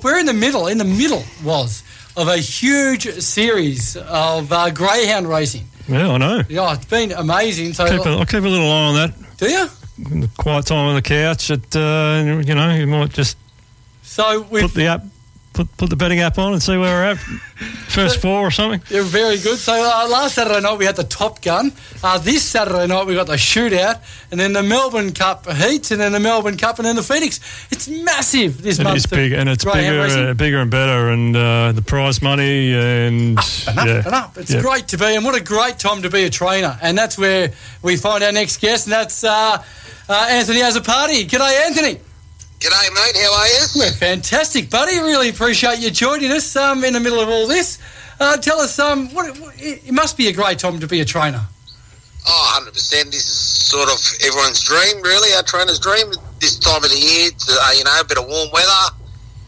We're 0.00 0.20
in 0.20 0.26
the 0.26 0.32
middle, 0.32 0.68
in 0.68 0.78
the 0.78 0.84
middle 0.84 1.24
was, 1.42 1.82
of 2.16 2.28
a 2.28 2.36
huge 2.36 3.12
series 3.20 3.96
of 3.96 4.52
uh, 4.52 4.70
greyhound 4.70 5.28
racing. 5.28 5.64
Yeah, 5.88 6.10
I 6.10 6.18
know. 6.18 6.42
Yeah, 6.48 6.74
it's 6.74 6.84
been 6.84 7.10
amazing. 7.10 7.72
So, 7.72 7.84
Keep 7.84 8.06
a, 8.06 8.10
I'll 8.10 8.24
keep 8.24 8.44
a 8.44 8.46
little 8.46 8.70
eye 8.70 8.84
on 8.84 8.94
that. 8.94 9.14
do 9.38 9.50
you? 9.50 9.66
In 10.12 10.20
the 10.20 10.30
quiet 10.38 10.66
time 10.66 10.86
on 10.86 10.94
the 10.94 11.02
couch, 11.02 11.50
at, 11.50 11.74
uh, 11.74 12.22
you 12.44 12.54
know, 12.54 12.72
you 12.76 12.86
might 12.86 13.10
just 13.10 13.36
So 14.02 14.44
put 14.44 14.52
we've 14.52 14.72
the 14.72 14.86
app, 14.86 15.04
put, 15.58 15.76
put 15.76 15.90
the 15.90 15.96
betting 15.96 16.20
app 16.20 16.38
on 16.38 16.52
and 16.52 16.62
see 16.62 16.76
where 16.76 16.94
we're 16.94 17.04
at. 17.04 17.18
First 17.88 18.20
four 18.22 18.38
or 18.46 18.50
something. 18.52 18.80
They're 18.88 19.02
very 19.02 19.38
good. 19.38 19.58
So 19.58 19.72
uh, 19.72 20.08
last 20.08 20.36
Saturday 20.36 20.60
night 20.60 20.78
we 20.78 20.84
had 20.84 20.94
the 20.94 21.02
Top 21.02 21.42
Gun. 21.42 21.72
Uh, 22.02 22.18
this 22.18 22.44
Saturday 22.44 22.86
night 22.86 23.06
we 23.06 23.14
got 23.14 23.26
the 23.26 23.32
Shootout, 23.34 24.00
and 24.30 24.38
then 24.38 24.52
the 24.52 24.62
Melbourne 24.62 25.12
Cup 25.12 25.50
heats, 25.50 25.90
and 25.90 26.00
then 26.00 26.12
the 26.12 26.20
Melbourne 26.20 26.56
Cup, 26.56 26.78
and 26.78 26.86
then 26.86 26.94
the 26.94 27.02
Phoenix. 27.02 27.40
It's 27.72 27.88
massive 27.88 28.62
this 28.62 28.78
It 28.78 28.84
month. 28.84 28.94
It 28.94 28.98
is 28.98 29.06
big, 29.06 29.32
and 29.32 29.48
it's 29.48 29.64
bigger, 29.64 30.00
uh, 30.00 30.34
bigger 30.34 30.58
and 30.60 30.70
better, 30.70 31.08
and 31.08 31.34
uh, 31.36 31.72
the 31.72 31.82
prize 31.82 32.22
money 32.22 32.72
and 32.72 33.36
and 33.66 33.78
up 33.78 33.86
yeah, 33.86 34.02
and 34.06 34.14
up. 34.14 34.38
It's 34.38 34.52
Yeah. 34.54 34.62
great 34.62 34.86
to 34.88 34.98
be, 34.98 35.06
and 35.16 35.24
what 35.24 35.34
a 35.34 35.42
great 35.42 35.80
time 35.80 36.02
to 36.02 36.10
be 36.10 36.22
a 36.22 36.30
trainer. 36.30 36.78
And 36.80 36.96
that's 36.96 37.18
where 37.18 37.50
we 37.82 37.96
find 37.96 38.22
our 38.22 38.32
next 38.32 38.60
guest, 38.60 38.86
and 38.86 38.92
that's 38.92 39.24
uh, 39.24 39.60
uh, 40.08 40.26
Anthony 40.30 40.60
Azzapardi. 40.60 41.26
G'day, 41.28 41.66
Anthony. 41.66 42.00
G'day, 42.60 42.92
mate. 42.92 43.16
How 43.22 43.38
are 43.38 43.46
you? 43.46 43.66
We're 43.76 43.92
fantastic, 43.92 44.68
buddy. 44.68 44.98
Really 44.98 45.28
appreciate 45.28 45.78
you 45.78 45.90
joining 45.90 46.32
us 46.32 46.56
um, 46.56 46.82
in 46.82 46.92
the 46.92 46.98
middle 46.98 47.20
of 47.20 47.28
all 47.28 47.46
this. 47.46 47.78
Uh, 48.18 48.36
tell 48.36 48.58
us, 48.60 48.80
um, 48.80 49.14
what, 49.14 49.38
what, 49.38 49.54
it 49.62 49.86
it 49.86 49.92
must 49.92 50.16
be 50.16 50.26
a 50.26 50.32
great 50.32 50.58
time 50.58 50.80
to 50.80 50.88
be 50.88 51.00
a 51.00 51.04
trainer. 51.04 51.40
Oh, 52.26 52.60
100%. 52.66 52.72
This 52.74 53.14
is 53.14 53.24
sort 53.24 53.88
of 53.88 54.00
everyone's 54.26 54.60
dream, 54.64 55.00
really, 55.02 55.32
our 55.36 55.44
trainer's 55.44 55.78
dream. 55.78 56.10
This 56.40 56.58
time 56.58 56.82
of 56.82 56.90
the 56.90 56.98
year, 56.98 57.30
it's, 57.30 57.48
uh, 57.48 57.72
you 57.76 57.84
know, 57.84 58.00
a 58.00 58.04
bit 58.04 58.18
of 58.18 58.26
warm 58.26 58.48
weather, 58.52 58.96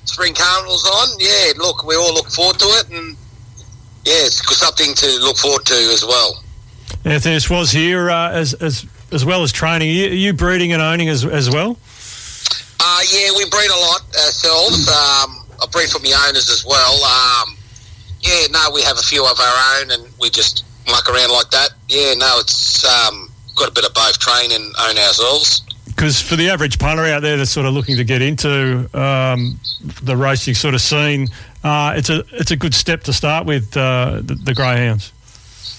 spring 0.05 0.33
carnival's 0.33 0.87
on. 0.87 1.19
Yeah, 1.19 1.53
look, 1.59 1.85
we 1.85 1.97
all 1.97 2.15
look 2.15 2.31
forward 2.31 2.61
to 2.61 2.67
it, 2.67 2.91
and 2.91 3.17
yeah, 4.05 4.23
it's 4.23 4.57
something 4.57 4.95
to 4.95 5.07
look 5.19 5.37
forward 5.37 5.65
to 5.67 5.75
as 5.75 6.05
well. 6.07 6.45
Anthony 7.05 7.35
this 7.35 7.51
was 7.51 7.73
here 7.73 8.09
uh, 8.09 8.31
as, 8.31 8.55
as 8.55 8.87
as 9.13 9.25
well 9.25 9.43
as 9.43 9.51
training. 9.51 9.89
Are 9.89 9.93
you, 9.93 10.07
are 10.07 10.15
you 10.15 10.33
breeding 10.33 10.73
and 10.73 10.81
owning 10.81 11.09
as, 11.09 11.25
as 11.25 11.51
well? 11.51 11.77
Yeah, 13.11 13.31
we 13.37 13.45
breed 13.51 13.71
a 13.71 13.81
lot 13.81 14.03
ourselves. 14.23 14.87
Um, 14.89 15.43
I 15.61 15.67
breed 15.73 15.91
from 15.91 16.03
the 16.03 16.15
owners 16.29 16.49
as 16.49 16.65
well. 16.65 16.95
Um, 17.03 17.57
yeah, 18.21 18.47
no, 18.53 18.71
we 18.73 18.83
have 18.83 18.99
a 18.99 19.03
few 19.03 19.27
of 19.27 19.39
our 19.41 19.81
own, 19.81 19.91
and 19.91 20.07
we 20.21 20.31
just 20.31 20.65
muck 20.89 21.09
around 21.09 21.33
like 21.33 21.51
that. 21.51 21.71
Yeah, 21.89 22.15
no, 22.15 22.39
it's 22.39 22.85
um, 22.85 23.29
got 23.57 23.69
a 23.69 23.73
bit 23.73 23.85
of 23.85 23.95
both 23.95 24.19
train 24.21 24.53
and 24.53 24.63
own 24.79 24.97
ourselves. 24.99 25.63
Because 25.87 26.21
for 26.21 26.37
the 26.37 26.49
average 26.51 26.79
punter 26.79 27.05
out 27.05 27.21
there 27.23 27.37
that's 27.37 27.51
sort 27.51 27.67
of 27.67 27.75
looking 27.75 27.97
to 27.97 28.05
get 28.05 28.23
into 28.23 28.89
um, 28.95 29.59
the 30.03 30.17
racing 30.17 30.55
sort 30.55 30.75
of 30.75 30.81
scene, 30.81 31.29
uh, 31.65 31.95
it's 31.97 32.11
a 32.11 32.23
it's 32.33 32.53
a 32.53 32.57
good 32.57 32.75
step 32.75 33.03
to 33.05 33.13
start 33.13 33.45
with 33.45 33.77
uh, 33.77 34.21
the, 34.23 34.35
the 34.35 34.55
greyhounds. 34.55 35.13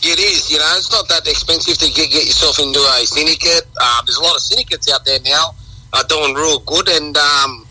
It 0.03 0.19
is, 0.19 0.51
you 0.51 0.57
know, 0.57 0.73
it's 0.75 0.91
not 0.91 1.07
that 1.09 1.27
expensive 1.27 1.77
to 1.77 1.85
get, 1.93 2.11
get 2.11 2.25
yourself 2.25 2.59
into 2.59 2.79
a 2.79 3.05
syndicate. 3.05 3.67
Um, 3.79 4.03
there's 4.05 4.17
a 4.17 4.23
lot 4.23 4.35
of 4.35 4.41
syndicates 4.41 4.91
out 4.91 5.05
there 5.05 5.19
now 5.23 5.53
uh, 5.93 6.03
doing 6.03 6.33
real 6.33 6.59
good. 6.59 6.87
And 6.89 7.15
um, 7.17 7.67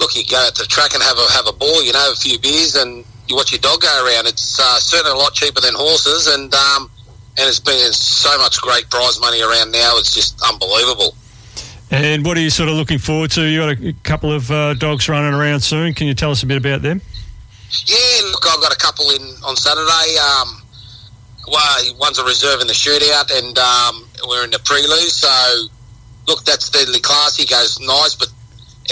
look, 0.00 0.16
you 0.16 0.24
go 0.24 0.38
out 0.38 0.54
to 0.56 0.62
the 0.62 0.68
track 0.68 0.94
and 0.94 1.02
have 1.02 1.18
a 1.18 1.32
have 1.32 1.46
a 1.46 1.52
ball, 1.52 1.82
you 1.82 1.92
know, 1.92 2.12
a 2.12 2.16
few 2.16 2.38
beers, 2.38 2.74
and 2.74 3.04
you 3.28 3.36
watch 3.36 3.52
your 3.52 3.60
dog 3.60 3.80
go 3.80 4.04
around. 4.04 4.26
It's 4.26 4.58
uh, 4.58 4.78
certainly 4.78 5.12
a 5.12 5.20
lot 5.20 5.34
cheaper 5.34 5.60
than 5.60 5.74
horses, 5.74 6.26
and 6.28 6.52
um, 6.54 6.90
and 7.38 7.48
it's 7.48 7.60
been 7.60 7.92
so 7.92 8.36
much 8.38 8.60
great 8.60 8.88
prize 8.90 9.20
money 9.20 9.42
around 9.42 9.72
now. 9.72 9.98
It's 9.98 10.14
just 10.14 10.40
unbelievable. 10.42 11.14
And 11.90 12.24
what 12.24 12.36
are 12.36 12.40
you 12.40 12.50
sort 12.50 12.68
of 12.68 12.74
looking 12.74 12.98
forward 12.98 13.30
to? 13.32 13.42
You 13.42 13.60
got 13.60 13.80
a, 13.80 13.94
couple 14.02 14.30
of 14.30 14.50
uh, 14.50 14.74
dogs 14.74 15.08
running 15.08 15.32
around 15.32 15.60
soon. 15.60 15.94
Can 15.94 16.06
you 16.06 16.14
tell 16.14 16.30
us 16.30 16.42
a 16.42 16.46
bit 16.46 16.58
about 16.58 16.82
them? 16.82 17.00
Yeah, 17.86 18.30
look, 18.30 18.44
I've 18.46 18.60
got 18.60 18.72
a 18.72 18.76
couple 18.76 19.08
in 19.10 19.22
on 19.44 19.56
Saturday. 19.56 20.16
Um, 20.18 20.62
well, 21.50 21.94
one's 21.98 22.18
a 22.18 22.24
reserve 22.24 22.60
in 22.60 22.66
the 22.66 22.74
shootout, 22.74 23.30
and 23.36 23.58
um, 23.58 24.06
we're 24.28 24.44
in 24.44 24.50
the 24.50 24.58
prelude. 24.58 25.10
So, 25.10 25.28
look, 26.28 26.44
that's 26.44 26.68
deadly 26.70 27.00
class. 27.00 27.36
He 27.36 27.46
goes 27.46 27.80
nice, 27.80 28.14
but 28.14 28.28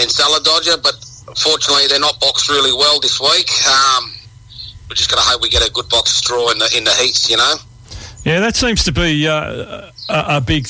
and 0.00 0.10
salad 0.10 0.42
dodger. 0.42 0.76
But 0.82 0.96
fortunately, 1.36 1.86
they're 1.88 2.00
not 2.00 2.18
boxed 2.18 2.48
really 2.48 2.72
well 2.72 2.98
this 2.98 3.20
week. 3.20 3.50
Um, 3.68 4.12
we're 4.88 4.96
just 4.96 5.10
going 5.10 5.22
to 5.22 5.28
hope 5.28 5.42
we 5.42 5.48
get 5.48 5.66
a 5.66 5.70
good 5.70 5.88
box 5.88 6.20
draw 6.22 6.50
in 6.50 6.58
the 6.58 6.72
in 6.76 6.84
the 6.84 6.92
heats. 6.92 7.30
You 7.30 7.36
know. 7.36 7.54
Yeah, 8.24 8.40
that 8.40 8.56
seems 8.56 8.82
to 8.84 8.92
be 8.92 9.28
uh, 9.28 9.90
a, 10.08 10.24
a 10.36 10.40
big, 10.40 10.66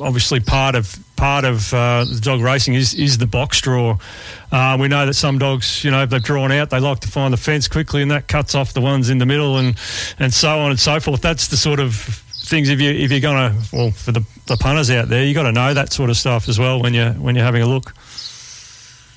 obviously 0.00 0.40
part 0.40 0.74
of 0.74 0.98
part 1.16 1.44
of 1.44 1.72
uh, 1.74 2.04
the 2.04 2.20
dog 2.20 2.40
racing 2.40 2.74
is 2.74 2.94
is 2.94 3.18
the 3.18 3.26
box 3.26 3.60
draw. 3.60 3.96
Uh, 4.50 4.76
we 4.80 4.88
know 4.88 5.06
that 5.06 5.14
some 5.14 5.38
dogs, 5.38 5.84
you 5.84 5.90
know, 5.92 6.02
if 6.02 6.10
they've 6.10 6.22
drawn 6.22 6.50
out, 6.50 6.70
they 6.70 6.80
like 6.80 6.98
to 7.00 7.08
find 7.08 7.32
the 7.32 7.38
fence 7.38 7.68
quickly, 7.68 8.02
and 8.02 8.10
that 8.10 8.26
cuts 8.26 8.56
off 8.56 8.72
the 8.72 8.80
ones 8.80 9.10
in 9.10 9.18
the 9.18 9.26
middle, 9.26 9.58
and 9.58 9.76
and 10.18 10.34
so 10.34 10.58
on 10.58 10.70
and 10.70 10.80
so 10.80 10.98
forth. 10.98 11.20
That's 11.20 11.48
the 11.48 11.56
sort 11.56 11.78
of 11.78 12.24
things 12.50 12.68
if 12.68 12.80
you 12.80 12.90
if 12.90 13.10
you're 13.10 13.20
going 13.20 13.38
to 13.38 13.56
well 13.72 13.90
for 13.92 14.12
the, 14.12 14.26
the 14.46 14.56
punters 14.56 14.90
out 14.90 15.08
there, 15.08 15.24
you 15.24 15.32
got 15.32 15.44
to 15.44 15.52
know 15.52 15.72
that 15.72 15.92
sort 15.92 16.10
of 16.10 16.16
stuff 16.16 16.48
as 16.48 16.58
well 16.58 16.82
when 16.82 16.92
you 16.92 17.10
when 17.12 17.36
you're 17.36 17.44
having 17.44 17.62
a 17.62 17.66
look. 17.66 17.94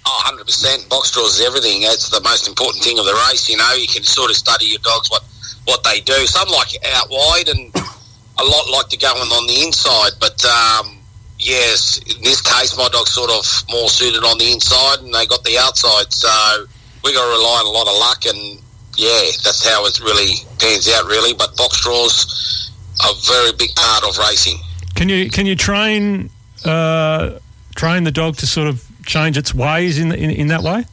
Oh, 0.06 0.36
100%. 0.38 0.90
Box 0.90 1.12
draws 1.12 1.40
is 1.40 1.48
everything. 1.48 1.82
That's 1.82 2.10
the 2.10 2.22
most 2.22 2.48
important 2.48 2.84
thing 2.84 3.00
of 3.00 3.06
the 3.06 3.16
race. 3.30 3.48
You 3.48 3.58
know, 3.58 3.72
you 3.74 3.88
can 3.88 4.04
sort 4.04 4.30
of 4.30 4.36
study 4.36 4.66
your 4.66 4.80
dogs, 4.84 5.10
what, 5.10 5.24
what 5.66 5.84
they 5.84 6.02
do. 6.02 6.28
Some 6.28 6.50
like 6.50 6.76
out 6.94 7.08
wide 7.10 7.48
and 7.48 7.72
a 7.74 8.44
lot 8.44 8.70
like 8.70 8.90
to 8.90 8.98
go 8.98 9.16
in 9.16 9.32
on 9.32 9.48
the 9.48 9.64
inside. 9.64 10.12
But, 10.20 10.44
um, 10.44 11.00
yes, 11.40 12.00
in 12.04 12.22
this 12.22 12.42
case, 12.42 12.76
my 12.76 12.90
dog's 12.90 13.12
sort 13.12 13.32
of 13.32 13.48
more 13.72 13.88
suited 13.88 14.24
on 14.26 14.38
the 14.40 14.52
inside 14.52 15.00
and 15.00 15.14
they 15.14 15.26
got 15.26 15.44
the 15.46 15.58
outside. 15.58 16.12
So 16.12 16.66
we 17.04 17.14
got 17.14 17.24
to 17.24 17.32
rely 17.32 17.64
on 17.64 17.68
a 17.68 17.72
lot 17.72 17.88
of 17.88 17.96
luck 17.96 18.26
and, 18.28 18.60
yeah, 19.00 19.32
that's 19.40 19.64
how 19.64 19.86
it 19.86 20.00
really 20.02 20.36
pans 20.60 20.92
out, 20.92 21.06
really. 21.08 21.34
But 21.34 21.56
box 21.56 21.82
draws 21.82 22.73
a 23.02 23.14
very 23.26 23.52
big 23.54 23.74
part 23.76 24.04
of 24.04 24.18
racing. 24.18 24.58
Can 24.96 25.10
you 25.10 25.30
can 25.30 25.46
you 25.46 25.56
train 25.56 26.30
uh, 26.66 27.40
train 27.76 28.04
the 28.04 28.12
dog 28.12 28.38
to 28.38 28.48
sort 28.48 28.68
of 28.68 28.86
change 29.06 29.38
its 29.38 29.54
ways 29.54 29.98
in 29.98 30.12
in, 30.12 30.30
in 30.30 30.48
that 30.48 30.62
way? 30.62 30.86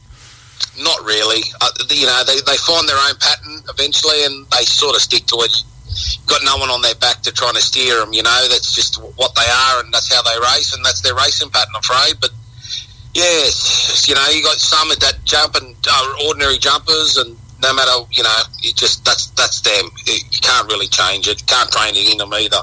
Not 0.79 0.99
really. 1.05 1.41
Uh, 1.59 1.69
you 1.89 2.05
know, 2.05 2.23
they, 2.25 2.39
they 2.41 2.57
find 2.57 2.87
their 2.87 2.97
own 2.97 3.15
pattern 3.19 3.61
eventually, 3.69 4.25
and 4.25 4.47
they 4.51 4.63
sort 4.63 4.95
of 4.95 5.01
stick 5.01 5.25
to 5.27 5.35
it. 5.41 5.53
Got 6.25 6.41
no 6.43 6.57
one 6.57 6.69
on 6.69 6.81
their 6.81 6.95
back 6.95 7.21
to 7.23 7.31
trying 7.31 7.55
to 7.55 7.61
steer 7.61 7.99
them. 7.99 8.13
You 8.13 8.23
know, 8.23 8.47
that's 8.49 8.73
just 8.73 8.95
what 9.17 9.35
they 9.35 9.49
are, 9.49 9.83
and 9.83 9.93
that's 9.93 10.13
how 10.13 10.21
they 10.21 10.37
race, 10.39 10.73
and 10.73 10.83
that's 10.85 11.01
their 11.01 11.15
racing 11.15 11.49
pattern. 11.49 11.73
I'm 11.75 11.81
afraid, 11.81 12.15
but 12.21 12.31
yes, 13.13 14.07
you 14.07 14.15
know, 14.15 14.25
you 14.29 14.41
got 14.43 14.57
some 14.57 14.89
that 14.89 15.19
jump 15.25 15.55
and 15.55 15.75
are 15.91 16.27
ordinary 16.27 16.57
jumpers, 16.57 17.17
and 17.17 17.37
no 17.61 17.73
matter 17.73 17.91
you 18.11 18.23
know, 18.23 18.37
you 18.61 18.73
just 18.73 19.05
that's 19.05 19.27
that's 19.31 19.61
them. 19.61 19.89
You 20.05 20.39
can't 20.41 20.67
really 20.67 20.87
change 20.87 21.27
it. 21.27 21.45
Can't 21.47 21.71
train 21.71 21.95
it 21.95 22.11
in 22.11 22.17
them 22.17 22.33
either. 22.33 22.61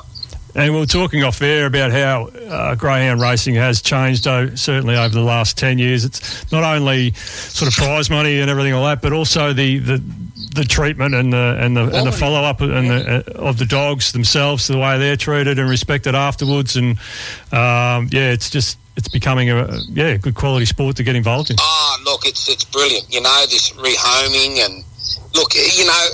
And 0.55 0.75
we 0.75 0.81
are 0.81 0.87
talking 0.87 1.23
off 1.23 1.41
air 1.43 1.67
about 1.67 1.93
how 1.93 2.27
uh, 2.27 2.75
greyhound 2.75 3.21
racing 3.21 3.55
has 3.55 3.83
changed, 3.83 4.27
oh, 4.27 4.55
certainly 4.57 4.97
over 4.97 5.15
the 5.15 5.21
last 5.21 5.57
ten 5.59 5.79
years. 5.79 6.05
It's 6.05 6.51
not 6.51 6.65
only 6.65 7.13
sort 7.13 7.71
of 7.71 7.77
prize 7.77 8.11
money 8.11 8.41
and 8.41 8.51
everything 8.51 8.75
like 8.75 8.99
that, 8.99 9.03
but 9.03 9.13
also 9.13 9.53
the, 9.53 9.79
the 9.79 10.03
the 10.55 10.65
treatment 10.65 11.15
and 11.15 11.33
the 11.33 11.59
and 11.61 11.77
the 11.77 11.83
and 11.83 12.07
the 12.07 12.13
follow 12.13 12.43
up 12.43 12.61
and 12.61 12.91
the, 12.91 13.25
uh, 13.29 13.49
of 13.49 13.59
the 13.59 13.67
dogs 13.67 14.13
themselves, 14.13 14.67
the 14.67 14.79
way 14.79 14.99
they're 14.99 15.17
treated 15.17 15.59
and 15.59 15.69
respected 15.69 16.15
afterwards, 16.15 16.77
and 16.77 16.99
um, 17.53 18.09
yeah, 18.11 18.33
it's 18.33 18.51
just 18.51 18.79
it's 18.97 19.09
becoming 19.09 19.51
a 19.51 19.79
yeah 19.91 20.17
good 20.17 20.35
quality 20.35 20.67
sport 20.67 20.97
to 20.97 21.05
get 21.05 21.15
involved 21.15 21.51
in. 21.51 21.57
Oh, 21.61 22.03
look, 22.05 22.27
it's 22.27 22.49
it's 22.49 22.65
brilliant. 22.65 23.13
You 23.13 23.21
know, 23.21 23.45
this 23.49 23.71
rehoming 23.71 24.65
and 24.65 24.85
look, 25.35 25.55
you 25.55 25.87
know, 25.87 26.05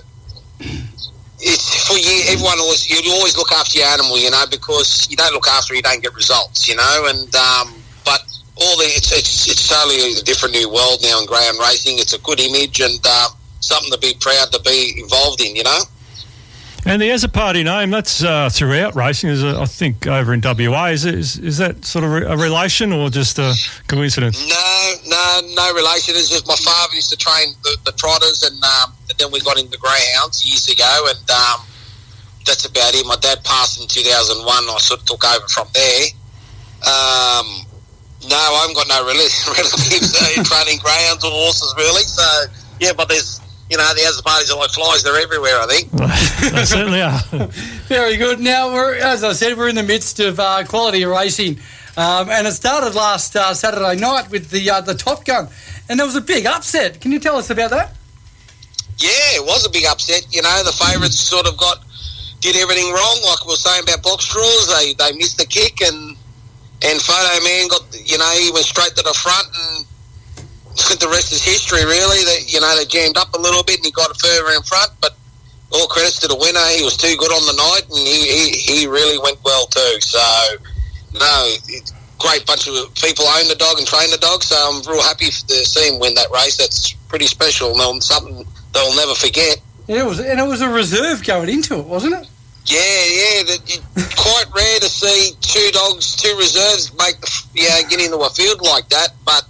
it's 1.40 1.86
for 1.86 1.98
you. 1.98 2.32
Everyone 2.32 2.58
always 2.60 2.88
you 2.88 3.12
always 3.12 3.36
look 3.36 3.52
after 3.52 3.78
your 3.78 3.88
animal, 3.88 4.18
you 4.18 4.30
know, 4.30 4.44
because 4.50 5.08
you 5.10 5.16
don't 5.16 5.32
look 5.32 5.48
after 5.48 5.74
you 5.74 5.82
don't 5.82 6.02
get 6.02 6.14
results, 6.14 6.68
you 6.68 6.76
know. 6.76 7.06
And 7.08 7.28
um, 7.34 7.74
but 8.04 8.22
all 8.56 8.76
the 8.78 8.84
it's 8.84 9.12
it's 9.12 9.48
it's 9.48 9.68
totally 9.68 10.18
a 10.18 10.22
different 10.22 10.54
new 10.54 10.70
world 10.70 11.00
now 11.02 11.20
in 11.20 11.26
greyhound 11.26 11.58
racing. 11.60 11.98
It's 11.98 12.14
a 12.14 12.20
good 12.20 12.40
image 12.40 12.80
and 12.80 12.98
uh, 13.04 13.28
something 13.60 13.90
to 13.92 13.98
be 13.98 14.14
proud 14.20 14.52
to 14.52 14.60
be 14.62 14.94
involved 14.98 15.40
in, 15.40 15.56
you 15.56 15.64
know. 15.64 15.80
And 16.86 17.00
the 17.00 17.08
Azzapardi 17.08 17.64
name, 17.64 17.90
that's 17.90 18.22
uh, 18.22 18.50
throughout 18.50 18.94
racing. 18.94 19.30
Is 19.30 19.42
I 19.42 19.64
think 19.64 20.06
over 20.06 20.34
in 20.34 20.42
WA. 20.42 20.86
Is, 20.86 21.06
is 21.06 21.38
is 21.38 21.56
that 21.58 21.84
sort 21.84 22.04
of 22.04 22.12
a 22.12 22.36
relation 22.36 22.92
or 22.92 23.08
just 23.08 23.38
a 23.38 23.54
coincidence? 23.88 24.46
No, 24.46 24.92
no, 25.06 25.40
no 25.54 25.74
relation. 25.74 26.14
It's 26.14 26.28
just 26.28 26.46
my 26.46 26.56
father 26.56 26.94
used 26.94 27.10
to 27.10 27.16
train 27.16 27.54
the, 27.62 27.78
the 27.86 27.92
trotters, 27.92 28.42
and, 28.42 28.62
um, 28.62 28.92
and 29.08 29.18
then 29.18 29.32
we 29.32 29.40
got 29.40 29.58
into 29.58 29.78
greyhounds 29.78 30.44
years 30.44 30.68
ago, 30.68 31.06
and 31.08 31.30
um, 31.30 31.64
that's 32.44 32.66
about 32.66 32.94
it. 32.94 33.06
My 33.06 33.16
dad 33.16 33.42
passed 33.44 33.80
in 33.80 33.88
2001. 33.88 34.44
I 34.44 34.76
sort 34.78 35.00
of 35.00 35.06
took 35.06 35.24
over 35.24 35.48
from 35.48 35.68
there. 35.72 36.04
Um, 36.84 37.64
no, 38.28 38.36
I 38.36 38.60
haven't 38.60 38.76
got 38.76 38.88
no 38.88 39.00
rela- 39.08 39.46
relatives 39.56 40.12
uh, 40.20 40.44
training 40.44 40.80
greyhounds 40.84 41.24
or 41.24 41.32
horses, 41.32 41.74
really. 41.76 42.04
So, 42.04 42.24
yeah, 42.80 42.92
but 42.92 43.08
there's, 43.08 43.40
you 43.70 43.76
know, 43.78 43.94
the 43.94 44.04
other 44.04 44.22
parties 44.22 44.50
are 44.50 44.58
like 44.58 44.70
flies. 44.70 45.02
They're 45.02 45.20
everywhere, 45.20 45.58
I 45.60 45.66
think. 45.66 45.90
they 46.52 46.64
certainly 46.64 47.00
are. 47.00 47.18
Very 47.88 48.16
good. 48.16 48.40
Now, 48.40 48.72
we're, 48.72 48.94
as 48.94 49.24
I 49.24 49.32
said, 49.32 49.56
we're 49.56 49.68
in 49.68 49.74
the 49.74 49.82
midst 49.82 50.20
of 50.20 50.38
uh, 50.38 50.64
quality 50.64 51.04
racing. 51.04 51.58
Um, 51.96 52.28
and 52.28 52.46
it 52.46 52.52
started 52.52 52.94
last 52.94 53.36
uh, 53.36 53.54
Saturday 53.54 54.00
night 54.00 54.30
with 54.30 54.50
the 54.50 54.68
uh, 54.68 54.80
the 54.80 54.94
Top 54.94 55.24
Gun. 55.24 55.48
and 55.88 55.98
there 55.98 56.06
was 56.06 56.16
a 56.16 56.20
big 56.20 56.44
upset. 56.44 57.00
Can 57.00 57.12
you 57.12 57.20
tell 57.20 57.36
us 57.36 57.50
about 57.50 57.70
that? 57.70 57.94
Yeah, 58.98 59.38
it 59.38 59.44
was 59.44 59.64
a 59.66 59.70
big 59.70 59.84
upset. 59.86 60.26
You 60.30 60.42
know, 60.42 60.62
the 60.64 60.72
favourites 60.72 61.18
sort 61.18 61.46
of 61.46 61.56
got 61.56 61.84
did 62.40 62.56
everything 62.56 62.92
wrong, 62.92 63.20
like 63.24 63.44
we 63.46 63.52
were 63.52 63.56
saying 63.56 63.84
about 63.84 64.02
box 64.02 64.28
draws. 64.28 64.68
They 64.74 64.94
they 64.94 65.16
missed 65.16 65.38
the 65.38 65.46
kick, 65.46 65.80
and 65.82 66.16
and 66.82 67.00
Photo 67.00 67.44
Man 67.44 67.68
got 67.68 67.82
you 68.04 68.18
know 68.18 68.30
he 68.38 68.50
went 68.52 68.66
straight 68.66 68.94
to 68.96 69.02
the 69.02 69.14
front, 69.14 69.46
and 69.54 69.86
the 71.00 71.08
rest 71.08 71.32
is 71.32 71.42
history. 71.42 71.84
Really, 71.84 72.24
that 72.24 72.52
you 72.52 72.60
know 72.60 72.76
they 72.76 72.84
jammed 72.84 73.16
up 73.16 73.34
a 73.34 73.40
little 73.40 73.62
bit, 73.62 73.78
and 73.78 73.86
he 73.86 73.92
got 73.92 74.14
further 74.20 74.52
in 74.54 74.62
front. 74.62 74.90
But 75.00 75.16
all 75.72 75.86
credits 75.88 76.20
to 76.20 76.28
the 76.28 76.36
winner. 76.36 76.62
He 76.76 76.84
was 76.84 76.96
too 76.96 77.16
good 77.18 77.32
on 77.32 77.44
the 77.46 77.56
night, 77.58 77.84
and 77.90 78.06
he 78.06 78.18
he, 78.30 78.44
he 78.58 78.86
really 78.86 79.18
went 79.18 79.38
well 79.44 79.66
too. 79.66 80.00
So 80.00 80.22
no. 81.14 81.54
Great 82.16 82.46
bunch 82.46 82.68
of 82.68 82.94
people 82.94 83.26
own 83.26 83.48
the 83.48 83.56
dog 83.56 83.76
and 83.76 83.86
train 83.86 84.08
the 84.10 84.16
dog, 84.16 84.42
so 84.42 84.56
I'm 84.56 84.80
real 84.88 85.02
happy 85.02 85.26
to 85.26 85.54
see 85.66 85.92
him 85.92 85.98
win 85.98 86.14
that 86.14 86.30
race. 86.30 86.56
That's 86.56 86.92
pretty 87.08 87.26
special. 87.26 87.78
and 87.78 88.02
Something 88.02 88.46
they'll 88.72 88.96
never 88.96 89.14
forget. 89.14 89.60
Yeah, 89.88 90.04
it 90.04 90.06
was, 90.06 90.20
and 90.20 90.38
it 90.40 90.46
was 90.46 90.62
a 90.62 90.68
reserve 90.68 91.24
going 91.24 91.50
into 91.50 91.78
it, 91.78 91.86
wasn't 91.86 92.14
it? 92.14 92.28
Yeah, 92.66 92.78
yeah. 92.78 93.42
The, 93.44 94.14
quite 94.16 94.46
rare 94.54 94.80
to 94.80 94.88
see 94.88 95.32
two 95.40 95.70
dogs, 95.72 96.16
two 96.16 96.34
reserves 96.38 96.96
make 96.96 97.16
yeah 97.52 97.82
get 97.82 98.00
into 98.00 98.16
a 98.16 98.30
field 98.30 98.62
like 98.62 98.88
that. 98.88 99.08
But 99.26 99.44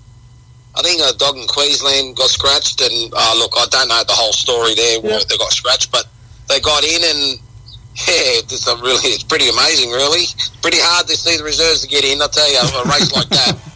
I 0.76 0.82
think 0.82 1.00
a 1.03 1.17
dog 1.17 1.37
in 1.37 1.47
Queensland 1.47 2.17
got 2.17 2.31
scratched, 2.31 2.81
and 2.81 3.12
uh, 3.15 3.35
look, 3.38 3.53
I 3.56 3.67
don't 3.71 3.88
know 3.88 4.03
the 4.05 4.12
whole 4.12 4.32
story 4.32 4.75
there 4.75 5.00
where 5.00 5.21
they 5.25 5.37
got 5.38 5.53
scratched, 5.53 5.93
but 5.93 6.06
they 6.49 6.61
got 6.61 6.85
in 6.85 7.03
and. 7.05 7.41
Yeah, 7.94 8.43
it's 8.43 8.67
a 8.67 8.75
really, 8.79 9.15
it's 9.15 9.23
pretty 9.23 9.49
amazing. 9.49 9.91
Really, 9.91 10.26
pretty 10.62 10.79
hard 10.81 11.06
to 11.06 11.17
see 11.17 11.37
the 11.37 11.44
reserves 11.44 11.82
to 11.82 11.87
get 11.87 12.05
in. 12.05 12.21
I 12.21 12.26
tell 12.26 12.50
you, 12.50 12.59
a 12.59 12.82
race 12.91 13.12
like 13.12 13.29
that. 13.29 13.56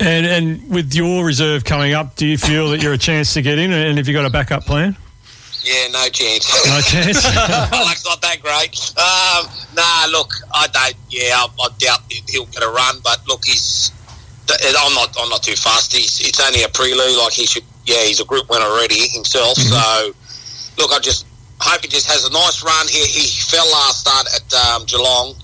And 0.00 0.26
and 0.26 0.70
with 0.70 0.94
your 0.94 1.24
reserve 1.24 1.64
coming 1.64 1.92
up, 1.92 2.16
do 2.16 2.26
you 2.26 2.38
feel 2.38 2.70
that 2.70 2.82
you're 2.82 2.94
a 2.94 2.98
chance 2.98 3.34
to 3.34 3.42
get 3.42 3.58
in? 3.58 3.72
And 3.72 3.98
have 3.98 4.08
you 4.08 4.14
got 4.14 4.24
a 4.24 4.30
backup 4.30 4.64
plan? 4.64 4.96
Yeah, 5.62 5.88
no 5.92 6.08
chance. 6.08 6.50
No 6.66 6.80
chance. 6.84 7.24
Luck's 7.24 8.04
not 8.04 8.20
that 8.20 8.42
great. 8.42 8.76
Um, 8.98 9.46
nah, 9.74 10.06
look, 10.10 10.32
I 10.52 10.66
don't. 10.68 10.96
Yeah, 11.10 11.36
I, 11.36 11.46
I 11.60 11.68
doubt 11.78 12.00
he'll 12.28 12.46
get 12.46 12.62
a 12.62 12.68
run. 12.68 12.96
But 13.02 13.26
look, 13.26 13.44
he's. 13.44 13.90
I'm 14.50 14.94
not. 14.94 15.16
I'm 15.18 15.28
not 15.28 15.42
too 15.42 15.56
fast. 15.56 15.92
He's, 15.92 16.20
it's 16.20 16.40
only 16.40 16.62
a 16.62 16.68
prelude. 16.68 17.18
Like 17.18 17.32
he 17.32 17.46
should. 17.46 17.64
Yeah, 17.86 18.04
he's 18.04 18.20
a 18.20 18.24
group 18.24 18.48
winner 18.48 18.64
already 18.64 19.08
himself. 19.08 19.56
Mm-hmm. 19.56 19.72
So, 19.72 20.82
look, 20.82 20.92
I 20.92 21.00
just 21.00 21.26
hope 21.60 21.82
he 21.82 21.88
just 21.88 22.08
has 22.08 22.24
a 22.24 22.32
nice 22.32 22.64
run. 22.64 22.88
He 22.88 23.00
he 23.04 23.28
fell 23.40 23.66
last 23.72 24.00
start 24.00 24.26
at 24.32 24.46
um, 24.68 24.84
Geelong, 24.86 25.36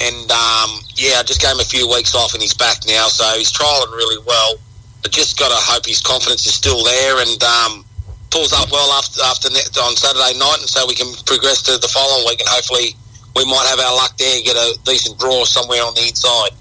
and 0.00 0.28
um, 0.30 0.80
yeah, 0.96 1.20
I 1.20 1.22
just 1.24 1.40
gave 1.40 1.52
him 1.52 1.60
a 1.60 1.68
few 1.68 1.88
weeks 1.88 2.14
off, 2.14 2.32
and 2.34 2.42
he's 2.42 2.54
back 2.54 2.84
now. 2.86 3.08
So 3.08 3.24
he's 3.36 3.52
trialling 3.52 3.92
really 3.92 4.22
well. 4.26 4.56
I 5.04 5.08
just 5.08 5.38
got 5.38 5.48
to 5.48 5.58
hope 5.58 5.86
his 5.86 6.00
confidence 6.00 6.46
is 6.46 6.54
still 6.54 6.84
there, 6.84 7.20
and 7.20 7.42
um, 7.42 7.84
pulls 8.30 8.52
up 8.52 8.72
well 8.72 8.90
after 8.96 9.20
after 9.28 9.48
on 9.80 9.96
Saturday 9.96 10.38
night, 10.38 10.60
and 10.60 10.68
so 10.68 10.86
we 10.86 10.94
can 10.94 11.12
progress 11.24 11.62
to 11.68 11.76
the 11.78 11.88
following 11.88 12.24
week, 12.28 12.40
and 12.40 12.48
hopefully 12.48 12.96
we 13.36 13.44
might 13.44 13.66
have 13.68 13.80
our 13.80 13.96
luck 13.96 14.16
there, 14.16 14.40
get 14.42 14.56
a 14.56 14.78
decent 14.84 15.18
draw 15.18 15.44
somewhere 15.44 15.82
on 15.84 15.94
the 15.94 16.04
inside. 16.08 16.52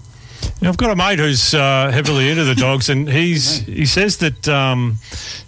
I've 0.64 0.78
got 0.78 0.92
a 0.92 0.96
mate 0.96 1.20
who's 1.20 1.54
uh, 1.54 1.90
heavily 1.92 2.30
into 2.30 2.44
the 2.44 2.56
dogs, 2.56 2.90
and 2.90 3.10
he's 3.10 3.60
he 3.66 3.86
says 3.86 4.18
that 4.18 4.48
um, 4.48 4.98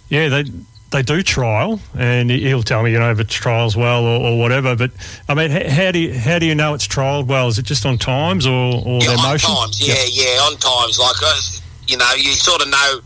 yeah 0.08 0.28
they 0.28 0.44
they 0.90 1.02
do 1.02 1.22
trial, 1.22 1.80
and 1.96 2.30
he'll 2.30 2.62
tell 2.62 2.82
me 2.82 2.92
you 2.92 2.98
know 2.98 3.10
if 3.10 3.20
it's 3.20 3.34
trials 3.34 3.76
well 3.76 4.04
or, 4.04 4.30
or 4.30 4.38
whatever. 4.38 4.76
But 4.76 4.92
I 5.28 5.34
mean, 5.34 5.50
how 5.50 5.90
do 5.92 5.98
you 5.98 6.18
how 6.18 6.38
do 6.38 6.46
you 6.46 6.54
know 6.54 6.74
it's 6.74 6.86
trialled 6.86 7.26
well? 7.26 7.48
Is 7.48 7.58
it 7.58 7.64
just 7.64 7.86
on 7.86 7.98
times 7.98 8.46
or, 8.46 8.82
or 8.84 9.00
yeah, 9.00 9.08
their 9.08 9.18
on 9.18 9.32
motion? 9.32 9.50
times? 9.50 9.86
Yeah, 9.86 10.04
yeah, 10.08 10.38
on 10.42 10.56
times. 10.56 10.98
Like 10.98 11.16
uh, 11.22 11.40
you 11.86 11.96
know, 11.96 12.10
you 12.16 12.32
sort 12.32 12.62
of 12.62 12.68
know 12.68 13.00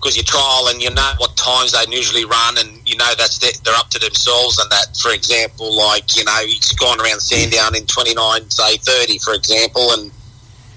because 0.00 0.16
you 0.16 0.22
trial 0.22 0.68
and 0.68 0.82
you 0.82 0.88
know 0.90 1.12
what 1.18 1.36
times 1.36 1.72
they 1.72 1.84
usually 1.94 2.24
run, 2.24 2.56
and 2.58 2.88
you 2.88 2.96
know 2.96 3.12
that's 3.16 3.38
the, 3.38 3.58
they're 3.64 3.74
up 3.74 3.90
to 3.90 3.98
themselves. 3.98 4.58
And 4.58 4.70
that, 4.70 4.96
for 4.96 5.12
example, 5.12 5.76
like 5.76 6.16
you 6.16 6.24
know 6.24 6.40
he's 6.46 6.72
gone 6.72 7.00
around 7.00 7.20
Sandown 7.20 7.76
in 7.76 7.86
twenty 7.86 8.14
nine, 8.14 8.48
say 8.50 8.76
thirty, 8.78 9.18
for 9.18 9.34
example, 9.34 9.92
and 9.92 10.10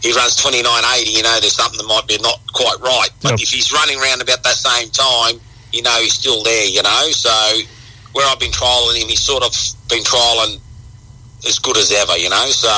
he 0.04 0.12
runs 0.14 0.36
twenty 0.36 0.62
nine 0.62 0.84
eighty. 0.96 1.12
You 1.12 1.24
know, 1.24 1.40
there's 1.40 1.56
something 1.56 1.80
that 1.80 1.88
might 1.88 2.06
be 2.08 2.20
not 2.20 2.40
quite 2.54 2.78
right. 2.84 3.10
But 3.24 3.32
yep. 3.32 3.40
if 3.42 3.50
he's 3.50 3.72
running 3.72 3.98
around 4.00 4.22
about 4.22 4.44
that 4.44 4.60
same 4.60 4.92
time, 4.92 5.40
you 5.72 5.82
know 5.82 5.96
he's 6.00 6.14
still 6.14 6.44
there. 6.44 6.68
You 6.68 6.84
know, 6.84 7.08
so 7.12 7.32
where 8.12 8.28
I've 8.30 8.40
been 8.40 8.52
trialing 8.52 9.02
him, 9.02 9.08
he's 9.08 9.24
sort 9.24 9.44
of 9.44 9.56
been 9.90 10.04
trialing 10.04 10.60
as 11.48 11.58
good 11.58 11.78
as 11.78 11.92
ever. 11.92 12.18
You 12.18 12.30
know, 12.30 12.46
so 12.52 12.70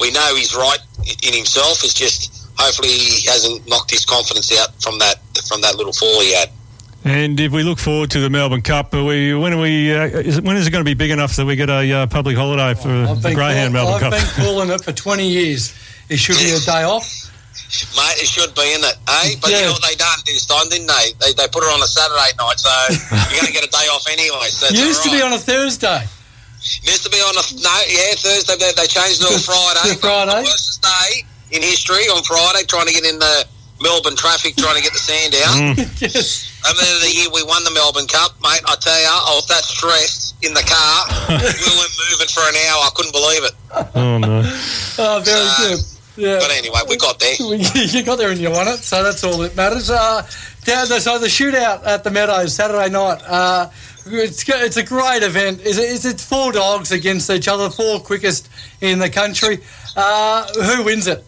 we 0.00 0.10
know 0.10 0.34
he's 0.34 0.56
right 0.56 0.80
in 1.22 1.34
himself. 1.34 1.84
It's 1.84 1.94
just 1.94 2.48
hopefully 2.56 2.88
he 2.88 3.26
hasn't 3.28 3.68
knocked 3.68 3.90
his 3.90 4.04
confidence 4.04 4.50
out 4.58 4.74
from 4.82 4.98
that 4.98 5.20
from 5.46 5.60
that 5.60 5.76
little 5.76 5.92
fall 5.92 6.20
he 6.20 6.32
had. 6.32 6.50
And 7.04 7.38
if 7.38 7.52
we 7.52 7.62
look 7.62 7.78
forward 7.78 8.10
to 8.12 8.20
the 8.20 8.30
Melbourne 8.30 8.62
Cup, 8.62 8.94
are 8.94 9.04
we, 9.04 9.34
when 9.34 9.52
are 9.52 9.60
we? 9.60 9.94
Uh, 9.94 10.06
is 10.06 10.40
when 10.40 10.56
is 10.56 10.66
it 10.66 10.70
going 10.70 10.80
to 10.82 10.88
be 10.88 10.94
big 10.94 11.10
enough 11.10 11.36
that 11.36 11.44
we 11.44 11.54
get 11.54 11.68
a 11.68 11.92
uh, 11.92 12.06
public 12.06 12.34
holiday 12.34 12.72
for 12.80 12.88
the 12.88 13.34
Greyhound 13.34 13.74
call, 13.74 13.84
Melbourne 13.84 13.94
I've 13.94 14.00
Cup? 14.00 14.12
I've 14.14 14.36
been 14.36 14.44
calling 14.46 14.70
it 14.70 14.82
for 14.82 14.92
20 14.92 15.28
years. 15.28 15.74
It 16.08 16.18
should 16.18 16.36
be 16.36 16.52
a 16.52 16.60
day 16.60 16.84
off. 16.84 17.08
Mate, 17.96 18.22
it 18.22 18.28
should 18.28 18.54
be, 18.54 18.62
isn't 18.76 18.86
it? 18.86 18.96
Eh? 19.08 19.34
But 19.40 19.50
yeah. 19.50 19.58
you 19.58 19.64
know 19.66 19.74
what 19.74 19.82
they 19.82 19.96
done 19.98 20.18
this 20.26 20.46
time, 20.46 20.68
didn't 20.68 20.86
they? 20.86 21.16
They, 21.18 21.32
they 21.34 21.48
put 21.50 21.64
it 21.64 21.70
on 21.74 21.82
a 21.82 21.90
Saturday 21.90 22.30
night, 22.38 22.58
so 22.58 22.70
you're 23.30 23.42
going 23.42 23.50
to 23.50 23.56
get 23.56 23.66
a 23.66 23.72
day 23.72 23.86
off 23.90 24.06
anyway. 24.06 24.46
So 24.52 24.70
used 24.70 25.02
right. 25.02 25.10
to 25.10 25.16
be 25.16 25.22
on 25.22 25.32
a 25.32 25.40
Thursday. 25.40 26.06
It 26.64 26.96
Used 26.96 27.04
to 27.04 27.12
be 27.12 27.20
on 27.20 27.36
a 27.36 27.44
no, 27.60 27.76
yeah 27.88 28.16
Thursday. 28.16 28.56
They, 28.56 28.72
they 28.72 28.88
changed 28.88 29.20
it 29.20 29.28
to 29.28 29.36
a 29.36 29.42
Friday. 29.42 29.96
The 29.96 30.00
Friday. 30.00 30.48
The 30.48 30.48
worst 30.48 30.80
day 30.80 31.10
in 31.52 31.60
history 31.60 32.08
on 32.08 32.24
Friday, 32.24 32.64
trying 32.64 32.86
to 32.86 32.94
get 32.94 33.04
in 33.04 33.18
the 33.18 33.44
Melbourne 33.82 34.16
traffic, 34.16 34.56
trying 34.56 34.76
to 34.76 34.82
get 34.82 34.92
the 34.92 35.02
sand 35.02 35.34
out. 35.44 35.56
Mm. 35.60 35.76
yes. 36.00 36.48
And 36.64 36.72
then 36.78 36.88
the 37.04 37.12
year 37.12 37.28
we 37.28 37.44
won 37.44 37.64
the 37.64 37.74
Melbourne 37.76 38.08
Cup, 38.08 38.32
mate, 38.40 38.64
I 38.64 38.76
tell 38.80 38.96
you, 38.96 39.12
I 39.12 39.32
was 39.36 39.46
that 39.52 39.60
stressed 39.60 40.40
in 40.40 40.54
the 40.54 40.64
car. 40.64 40.96
we 41.28 41.70
weren't 41.76 41.96
moving 42.08 42.32
for 42.32 42.40
an 42.48 42.56
hour. 42.64 42.80
I 42.80 42.90
couldn't 42.96 43.12
believe 43.12 43.44
it. 43.44 43.54
Oh, 43.94 44.16
no. 44.16 44.40
oh, 44.40 45.20
very 45.20 45.44
so, 45.44 45.76
good. 45.76 45.93
Yeah. 46.16 46.38
But 46.38 46.50
anyway, 46.52 46.80
we 46.88 46.96
got 46.96 47.18
there. 47.18 47.34
you 47.38 48.02
got 48.04 48.18
there 48.18 48.30
and 48.30 48.38
you 48.38 48.50
won 48.50 48.68
it, 48.68 48.78
so 48.78 49.02
that's 49.02 49.24
all 49.24 49.38
that 49.38 49.56
matters. 49.56 49.90
Uh, 49.90 50.22
so 50.22 51.18
the 51.18 51.26
shootout 51.26 51.84
at 51.84 52.04
the 52.04 52.10
Meadows 52.10 52.54
Saturday 52.54 52.88
night. 52.90 53.22
Uh, 53.26 53.70
it's, 54.06 54.48
it's 54.48 54.76
a 54.76 54.82
great 54.82 55.22
event. 55.22 55.60
It's, 55.64 55.78
it's, 55.78 56.04
it's 56.04 56.24
four 56.24 56.52
dogs 56.52 56.92
against 56.92 57.30
each 57.30 57.48
other, 57.48 57.70
four 57.70 58.00
quickest 58.00 58.48
in 58.80 58.98
the 58.98 59.08
country. 59.10 59.58
Uh, 59.96 60.46
who 60.62 60.84
wins 60.84 61.06
it? 61.06 61.24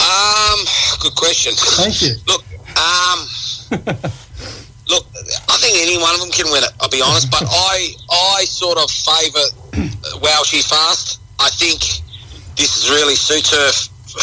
Um, 0.00 0.58
good 1.00 1.14
question. 1.16 1.52
Thank 1.56 2.02
you. 2.02 2.14
Look, 2.26 2.44
um, 2.76 3.18
look, 4.88 5.06
I 5.48 5.56
think 5.58 5.78
any 5.80 5.98
one 5.98 6.14
of 6.14 6.20
them 6.20 6.30
can 6.30 6.46
win 6.52 6.62
it. 6.62 6.70
I'll 6.80 6.90
be 6.90 7.02
honest, 7.02 7.30
but 7.30 7.42
I, 7.44 7.94
I 8.10 8.44
sort 8.44 8.78
of 8.78 8.90
favour. 8.90 10.20
Wow, 10.22 10.42
she's 10.44 10.66
fast. 10.66 11.20
I 11.38 11.50
think 11.50 11.80
this 12.56 12.76
is 12.76 12.90
really 12.90 13.14
suits 13.14 13.50
her 13.50 13.70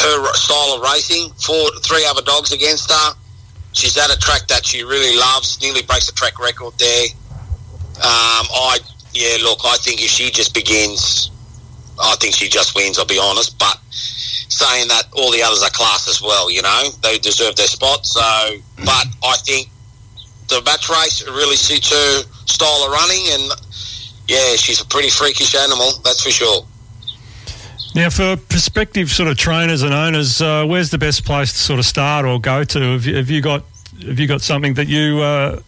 her 0.01 0.33
style 0.33 0.75
of 0.75 0.81
racing. 0.81 1.29
Four, 1.33 1.69
three 1.81 2.05
other 2.05 2.21
dogs 2.23 2.51
against 2.51 2.91
her. 2.91 3.13
She's 3.73 3.97
at 3.97 4.13
a 4.13 4.17
track 4.19 4.47
that 4.47 4.65
she 4.65 4.83
really 4.83 5.17
loves. 5.17 5.61
Nearly 5.61 5.81
breaks 5.83 6.07
the 6.07 6.13
track 6.13 6.39
record 6.39 6.73
there. 6.77 7.05
Um, 7.97 8.45
I 8.49 8.79
yeah, 9.13 9.37
look, 9.43 9.59
I 9.63 9.77
think 9.77 10.01
if 10.01 10.09
she 10.09 10.31
just 10.31 10.53
begins, 10.53 11.29
I 12.01 12.15
think 12.19 12.33
she 12.33 12.49
just 12.49 12.75
wins. 12.75 12.97
I'll 12.97 13.05
be 13.05 13.19
honest, 13.21 13.57
but 13.59 13.77
saying 13.89 14.87
that 14.87 15.03
all 15.13 15.31
the 15.31 15.41
others 15.41 15.63
are 15.63 15.69
class 15.69 16.07
as 16.07 16.21
well. 16.21 16.49
You 16.49 16.61
know, 16.61 16.89
they 17.01 17.17
deserve 17.19 17.55
their 17.55 17.67
spot. 17.67 18.05
So, 18.05 18.21
but 18.77 19.07
I 19.23 19.37
think 19.45 19.69
the 20.47 20.61
match 20.65 20.89
race 20.89 21.25
really 21.27 21.55
suits 21.55 21.89
her 21.89 22.23
style 22.45 22.85
of 22.85 22.91
running, 22.91 23.23
and 23.33 23.51
yeah, 24.27 24.55
she's 24.55 24.81
a 24.81 24.85
pretty 24.85 25.09
freakish 25.09 25.55
animal, 25.55 25.91
that's 26.03 26.23
for 26.23 26.31
sure. 26.31 26.65
Now, 27.95 28.09
for 28.09 28.37
prospective 28.37 29.11
sort 29.11 29.29
of 29.29 29.37
trainers 29.37 29.83
and 29.83 29.93
owners, 29.93 30.41
uh, 30.41 30.65
where's 30.65 30.89
the 30.89 30.97
best 30.97 31.25
place 31.25 31.51
to 31.53 31.59
sort 31.59 31.79
of 31.79 31.85
start 31.85 32.25
or 32.25 32.39
go 32.39 32.63
to? 32.63 32.79
Have 32.79 33.05
you, 33.05 33.15
have 33.15 33.29
you 33.29 33.41
got 33.41 33.63
have 34.01 34.19
you 34.19 34.27
got 34.27 34.41
something 34.41 34.73
that 34.73 34.87
you 34.87 35.21
uh, 35.21 35.61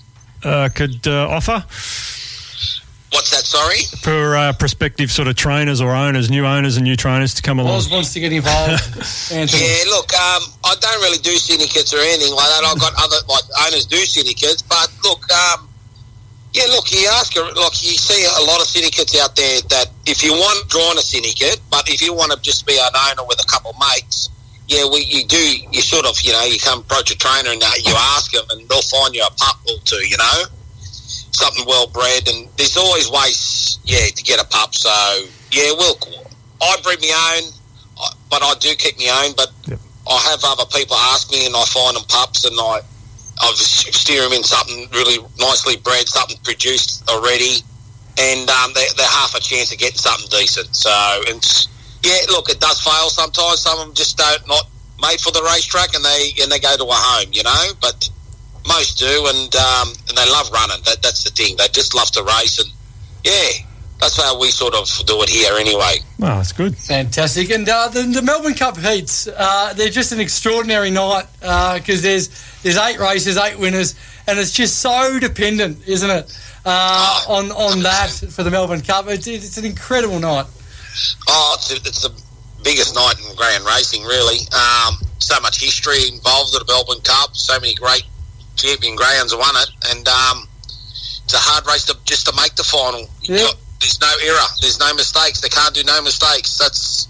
uh, 0.43 0.69
could 0.73 1.07
uh, 1.07 1.27
offer? 1.29 1.63
What's 3.13 3.29
that? 3.31 3.45
Sorry. 3.45 3.77
For 4.01 4.35
uh, 4.35 4.53
prospective 4.53 5.11
sort 5.11 5.27
of 5.27 5.35
trainers 5.35 5.79
or 5.79 5.91
owners, 5.91 6.29
new 6.29 6.45
owners 6.45 6.75
and 6.77 6.83
new 6.83 6.95
trainers 6.95 7.33
to 7.35 7.41
come 7.41 7.59
along. 7.59 7.77
Oz 7.77 7.89
wants 7.89 8.11
to 8.13 8.19
get 8.19 8.33
involved. 8.33 8.71
yeah, 9.31 9.83
look, 9.87 10.11
um, 10.13 10.43
I 10.65 10.75
don't 10.81 11.01
really 11.01 11.19
do 11.19 11.31
syndicates 11.37 11.93
or 11.93 11.99
anything 11.99 12.33
like 12.33 12.47
that. 12.47 12.65
I've 12.65 12.79
got 12.79 12.93
other 12.97 13.17
like 13.29 13.43
owners 13.67 13.85
do 13.85 13.97
syndicates, 13.97 14.63
but 14.63 14.91
look, 15.03 15.21
um, 15.31 15.69
yeah, 16.55 16.71
look, 16.71 16.87
you 16.91 17.03
ask, 17.19 17.35
look, 17.35 17.75
you 17.83 17.99
see 17.99 18.23
a 18.23 18.43
lot 18.47 18.63
of 18.63 18.67
syndicates 18.67 19.11
out 19.19 19.35
there 19.35 19.59
that 19.75 19.91
if 20.07 20.23
you 20.23 20.31
want 20.31 20.69
drawn 20.69 20.97
a 20.97 21.03
syndicate, 21.03 21.59
but 21.69 21.83
if 21.91 22.01
you 22.01 22.13
want 22.15 22.31
to 22.31 22.39
just 22.39 22.65
be 22.65 22.79
an 22.79 22.95
owner 23.11 23.27
with 23.27 23.43
a 23.43 23.47
couple 23.47 23.71
of 23.71 23.77
mates, 23.77 24.29
yeah, 24.67 24.87
we, 24.87 25.03
you 25.03 25.27
do, 25.27 25.45
you 25.71 25.81
sort 25.81 26.07
of, 26.07 26.15
you 26.23 26.31
know, 26.31 26.43
you 26.45 26.57
come 26.57 26.79
approach 26.79 27.11
a 27.11 27.17
trainer 27.17 27.51
and 27.51 27.61
uh, 27.61 27.69
you 27.83 27.93
ask 28.15 28.31
them 28.31 28.45
and 28.51 28.67
they'll 28.69 28.87
find 28.87 29.13
you 29.13 29.21
a 29.21 29.31
pup 29.35 29.59
or 29.67 29.77
two, 29.83 30.01
you 30.07 30.17
know 30.17 30.47
something 31.35 31.65
well 31.67 31.87
bred, 31.87 32.27
and 32.27 32.47
there's 32.57 32.77
always 32.77 33.11
ways, 33.11 33.79
yeah, 33.83 34.07
to 34.07 34.23
get 34.23 34.41
a 34.41 34.47
pup. 34.47 34.73
So 34.73 34.89
yeah, 35.51 35.71
we'll. 35.77 35.95
I 36.61 36.77
breed 36.81 37.01
my 37.01 37.11
own, 37.35 37.51
but 38.29 38.41
I 38.41 38.53
do 38.59 38.73
keep 38.75 38.97
my 38.97 39.25
own. 39.25 39.35
But 39.35 39.51
yep. 39.67 39.79
I 40.07 40.17
have 40.31 40.39
other 40.43 40.65
people 40.71 40.95
ask 41.11 41.29
me, 41.31 41.45
and 41.45 41.55
I 41.55 41.63
find 41.65 41.95
them 41.95 42.03
pups, 42.07 42.45
and 42.45 42.55
I 42.57 42.79
I 43.39 43.51
steer 43.55 44.21
them 44.23 44.33
in 44.33 44.43
something 44.43 44.87
really 44.91 45.23
nicely 45.39 45.75
bred, 45.77 46.07
something 46.07 46.37
produced 46.43 47.09
already, 47.09 47.59
and 48.17 48.49
um, 48.49 48.71
they, 48.73 48.85
they're 48.95 49.07
half 49.07 49.35
a 49.35 49.41
chance 49.41 49.71
of 49.73 49.79
getting 49.79 49.97
something 49.97 50.27
decent. 50.29 50.75
So, 50.75 50.91
and 51.27 51.43
yeah, 52.03 52.25
look, 52.29 52.49
it 52.49 52.59
does 52.59 52.81
fail 52.81 53.09
sometimes. 53.09 53.61
Some 53.61 53.79
of 53.79 53.87
them 53.87 53.95
just 53.95 54.17
don't 54.17 54.47
not 54.47 54.67
made 55.01 55.19
for 55.19 55.31
the 55.31 55.43
racetrack, 55.43 55.93
and 55.95 56.03
they 56.03 56.31
and 56.41 56.51
they 56.51 56.59
go 56.59 56.75
to 56.77 56.83
a 56.85 56.95
home, 56.95 57.31
you 57.33 57.43
know. 57.43 57.65
But 57.81 58.09
most 58.67 58.99
do, 58.99 59.27
and 59.27 59.55
um, 59.55 59.93
and 60.07 60.17
they 60.17 60.29
love 60.31 60.49
running. 60.51 60.81
That, 60.85 61.01
that's 61.01 61.23
the 61.23 61.31
thing. 61.31 61.57
They 61.57 61.67
just 61.69 61.93
love 61.93 62.11
to 62.11 62.23
race, 62.23 62.59
and 62.59 62.71
yeah, 63.23 63.65
that's 63.99 64.21
how 64.21 64.39
we 64.39 64.51
sort 64.51 64.75
of 64.75 64.87
do 65.05 65.21
it 65.23 65.29
here 65.29 65.55
anyway. 65.57 65.97
Well, 66.19 66.37
that's 66.37 66.51
good. 66.51 66.75
Fantastic. 66.77 67.49
And 67.49 67.67
uh, 67.67 67.87
the, 67.87 68.03
the 68.03 68.21
Melbourne 68.21 68.53
Cup 68.53 68.77
heats, 68.77 69.27
uh, 69.27 69.73
they're 69.73 69.89
just 69.89 70.11
an 70.11 70.19
extraordinary 70.19 70.91
night 70.91 71.25
because 71.39 72.01
there's 72.01 72.29
there's 72.61 72.77
eight 72.77 72.99
races, 72.99 73.37
eight 73.37 73.57
winners, 73.57 73.95
and 74.27 74.37
it's 74.39 74.51
just 74.51 74.79
so 74.79 75.19
dependent, 75.19 75.87
isn't 75.87 76.09
it, 76.09 76.37
uh, 76.65 77.25
on 77.27 77.51
on 77.51 77.83
that 77.83 78.09
for 78.31 78.43
the 78.43 78.51
Melbourne 78.51 78.81
Cup? 78.81 79.07
It's, 79.07 79.27
it's 79.27 79.57
an 79.57 79.65
incredible 79.65 80.19
night. 80.19 80.45
Oh, 81.27 81.55
it's, 81.57 81.71
it's 81.71 82.01
the 82.01 82.13
biggest 82.63 82.95
night 82.95 83.15
in 83.19 83.35
grand 83.35 83.63
racing, 83.65 84.03
really. 84.03 84.39
Um, 84.53 84.95
so 85.19 85.39
much 85.41 85.61
history 85.61 86.07
involved 86.11 86.53
with 86.53 86.65
the 86.65 86.73
Melbourne 86.73 87.01
Cup. 87.03 87.35
So 87.35 87.59
many 87.59 87.75
great 87.75 88.03
champion 88.55 88.95
greyhounds 88.95 89.31
have 89.31 89.39
won 89.39 89.55
it, 89.55 89.69
and 89.91 90.07
um, 90.07 90.47
it's 91.23 91.33
a 91.33 91.37
hard 91.37 91.65
race 91.67 91.85
to 91.85 91.97
just 92.05 92.25
to 92.27 92.33
make 92.35 92.55
the 92.55 92.63
final. 92.63 93.07
Yeah. 93.21 93.47
There's 93.79 93.99
no 94.01 94.11
error. 94.23 94.47
There's 94.61 94.79
no 94.79 94.93
mistakes. 94.93 95.41
They 95.41 95.49
can't 95.49 95.73
do 95.73 95.83
no 95.83 96.01
mistakes. 96.01 96.57
That's 96.57 97.07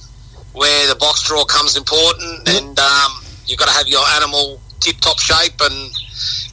where 0.53 0.88
the 0.88 0.95
box 0.95 1.24
draw 1.24 1.45
comes 1.45 1.77
important, 1.77 2.48
and 2.50 2.79
um, 2.79 3.12
you've 3.45 3.60
got 3.60 3.67
to 3.67 3.74
have 3.75 3.88
your 3.88 4.03
animal 4.15 4.60
tip 4.79 4.98
top 4.98 5.19
shape, 5.19 5.60
and 5.62 5.91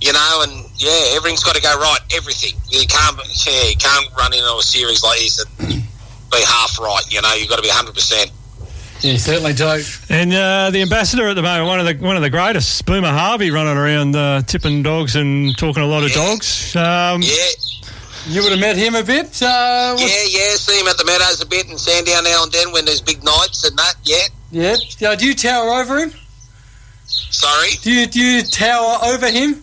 you 0.01 0.13
know, 0.13 0.45
and 0.47 0.67
yeah, 0.77 1.15
everything's 1.17 1.45
got 1.45 1.55
to 1.55 1.63
go 1.63 1.75
right. 1.79 2.01
Everything. 2.15 2.59
You 2.69 2.87
can't, 2.87 3.17
yeah, 3.47 3.69
you 3.71 3.77
can't 3.77 4.11
run 4.17 4.33
into 4.33 4.53
a 4.55 4.63
series 4.63 5.03
like 5.03 5.19
this 5.19 5.45
and 5.45 5.69
be 5.69 6.39
half 6.45 6.79
right. 6.81 7.03
You 7.11 7.23
know, 7.23 7.33
you've 7.35 7.49
got 7.49 7.57
to 7.57 7.63
be 7.63 7.69
100. 7.69 7.95
percent 7.95 8.31
Yeah, 9.01 9.17
certainly 9.17 9.53
do. 9.53 9.83
And 10.09 10.33
uh, 10.33 10.71
the 10.71 10.83
ambassador 10.83 11.29
at 11.29 11.35
the 11.35 11.43
moment, 11.43 11.69
one 11.69 11.81
of 11.81 11.87
the 11.87 12.05
one 12.05 12.17
of 12.17 12.23
the 12.23 12.31
greatest, 12.31 12.85
Boomer 12.87 13.11
Harvey, 13.11 13.51
running 13.51 13.77
around 13.77 14.17
uh, 14.17 14.43
tipping 14.43 14.83
dogs 14.83 15.15
and 15.17 15.57
talking 15.57 15.83
a 15.83 15.87
lot 15.87 16.03
of 16.05 16.13
dogs. 16.13 16.75
Um, 16.75 17.23
Yeah, 17.23 17.51
You 18.29 18.43
would 18.43 18.53
have 18.53 18.61
met 18.61 18.77
him 18.77 18.95
a 18.95 19.03
bit. 19.03 19.43
Uh, 19.43 19.97
yeah, 19.99 20.07
yeah. 20.29 20.55
See 20.55 20.79
him 20.79 20.87
at 20.87 20.97
the 20.97 21.05
Meadows 21.05 21.43
a 21.43 21.47
bit 21.47 21.69
and 21.69 21.79
Sandown 21.79 22.23
now 22.25 22.45
and 22.45 22.53
then 22.53 22.71
when 22.73 22.85
there's 22.85 23.01
big 23.01 23.25
nights 23.25 23.65
and 23.69 23.77
that. 23.79 23.95
Yeah. 24.05 24.27
yeah. 24.51 24.77
Do 25.17 25.27
you 25.27 25.35
tower 25.35 25.71
over 25.71 25.99
him? 25.99 26.13
Sorry. 27.07 27.71
Do 27.83 27.91
you 27.91 28.07
do 28.07 28.21
you 28.21 28.43
tower 28.43 28.99
over 29.03 29.29
him? 29.29 29.63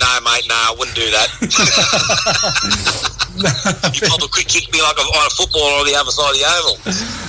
No, 0.00 0.20
mate. 0.24 0.46
No, 0.48 0.54
I 0.54 0.74
wouldn't 0.78 0.96
do 0.96 1.10
that. 1.10 1.28
you 3.94 4.00
probably 4.08 4.28
could 4.28 4.48
kick 4.48 4.72
me 4.72 4.80
like 4.82 4.96
a, 4.98 5.02
on 5.02 5.26
a 5.26 5.30
football 5.30 5.62
on 5.80 5.86
the 5.86 5.94
other 5.94 6.10
side 6.10 6.30
of 6.30 6.36
the 6.36 6.44
oval. 6.46 6.76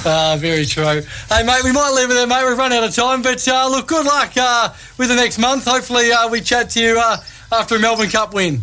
Ah, 0.06 0.36
very 0.38 0.66
true. 0.66 0.84
Hey, 0.84 1.44
mate, 1.44 1.64
we 1.64 1.72
might 1.72 1.92
leave 1.96 2.10
it 2.10 2.14
there, 2.14 2.28
mate. 2.28 2.44
We've 2.48 2.58
run 2.58 2.74
out 2.74 2.84
of 2.84 2.94
time, 2.94 3.22
but 3.22 3.48
uh, 3.48 3.68
look, 3.70 3.88
good 3.88 4.06
luck 4.06 4.32
uh, 4.38 4.74
with 4.98 5.08
the 5.10 5.16
next 5.16 5.38
month. 5.40 5.66
Hopefully, 5.66 6.12
uh, 6.12 6.28
we 6.30 6.42
chat 6.42 6.70
to 6.72 6.82
you 6.82 7.00
uh, 7.00 7.18
after 7.52 7.76
a 7.76 7.80
Melbourne 7.80 8.10
Cup 8.10 8.34
win. 8.34 8.62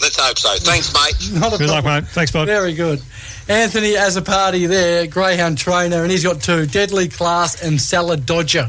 Let's 0.00 0.18
hope 0.18 0.38
so. 0.38 0.54
Thanks, 0.58 0.92
mate. 0.92 1.32
Not 1.40 1.54
a 1.54 1.58
good 1.58 1.68
luck, 1.70 1.84
mate. 1.84 2.06
Thanks, 2.08 2.30
bud. 2.30 2.46
Very 2.46 2.74
good. 2.74 3.02
Anthony 3.48 3.94
Azzapardi 3.94 4.68
there, 4.68 5.06
Greyhound 5.06 5.58
trainer, 5.58 6.02
and 6.02 6.10
he's 6.10 6.22
got 6.22 6.42
two 6.42 6.66
Deadly 6.66 7.08
Class 7.08 7.62
and 7.62 7.80
Salad 7.80 8.26
Dodger. 8.26 8.68